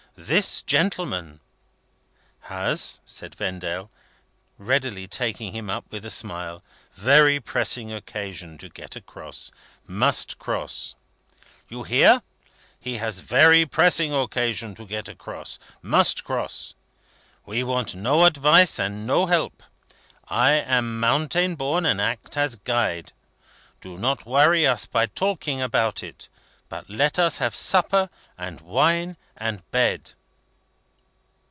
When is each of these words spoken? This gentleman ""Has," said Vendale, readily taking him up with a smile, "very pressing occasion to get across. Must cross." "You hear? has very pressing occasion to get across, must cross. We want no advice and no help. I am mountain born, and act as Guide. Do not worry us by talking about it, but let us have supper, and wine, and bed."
This 0.17 0.61
gentleman 0.61 1.39
""Has," 2.51 2.99
said 3.07 3.33
Vendale, 3.33 3.89
readily 4.59 5.07
taking 5.07 5.51
him 5.51 5.67
up 5.67 5.85
with 5.89 6.05
a 6.05 6.11
smile, 6.11 6.61
"very 6.93 7.39
pressing 7.39 7.91
occasion 7.91 8.59
to 8.59 8.69
get 8.69 8.95
across. 8.95 9.51
Must 9.87 10.37
cross." 10.37 10.93
"You 11.69 11.83
hear? 11.83 12.21
has 12.85 13.19
very 13.21 13.65
pressing 13.65 14.13
occasion 14.13 14.75
to 14.75 14.85
get 14.85 15.07
across, 15.09 15.57
must 15.81 16.23
cross. 16.23 16.75
We 17.47 17.63
want 17.63 17.95
no 17.95 18.25
advice 18.25 18.77
and 18.79 19.07
no 19.07 19.25
help. 19.25 19.63
I 20.27 20.51
am 20.51 20.99
mountain 20.99 21.55
born, 21.55 21.83
and 21.85 21.99
act 21.99 22.37
as 22.37 22.57
Guide. 22.57 23.11
Do 23.79 23.97
not 23.97 24.27
worry 24.27 24.67
us 24.67 24.85
by 24.85 25.07
talking 25.07 25.63
about 25.63 26.03
it, 26.03 26.29
but 26.69 26.89
let 26.89 27.17
us 27.19 27.39
have 27.39 27.55
supper, 27.55 28.09
and 28.37 28.61
wine, 28.61 29.17
and 29.35 29.69
bed." 29.71 30.13